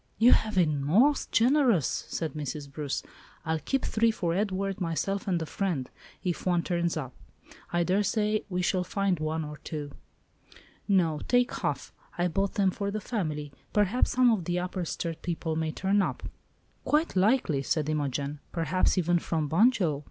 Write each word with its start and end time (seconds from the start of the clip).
"You 0.17 0.31
have 0.31 0.55
been 0.55 0.83
most 0.83 1.31
generous," 1.31 2.05
said 2.07 2.33
Mrs. 2.33 2.71
Bruce. 2.71 3.03
"I'll 3.45 3.59
keep 3.59 3.85
three 3.85 4.09
for 4.09 4.33
Edward, 4.33 4.81
myself, 4.81 5.27
and 5.27 5.39
a 5.39 5.45
friend, 5.45 5.91
if 6.23 6.43
one 6.47 6.63
turns 6.63 6.97
up. 6.97 7.13
I 7.71 7.83
daresay 7.83 8.41
we 8.49 8.63
shall 8.63 8.83
find 8.83 9.19
one 9.19 9.45
or 9.45 9.57
two." 9.57 9.91
"No, 10.87 11.21
take 11.27 11.53
half; 11.53 11.93
I 12.17 12.27
bought 12.29 12.55
them 12.55 12.71
for 12.71 12.89
the 12.89 12.99
family. 12.99 13.51
Perhaps 13.73 14.09
some 14.09 14.31
of 14.31 14.45
the 14.45 14.57
Upper 14.57 14.85
Sturt 14.85 15.21
people 15.21 15.55
may 15.55 15.71
turn 15.71 16.01
up." 16.01 16.23
"Quite 16.83 17.15
likely," 17.15 17.61
said 17.61 17.87
Imogen; 17.87 18.39
"perhaps 18.51 18.97
even 18.97 19.19
from 19.19 19.47
Bunjil! 19.47 19.99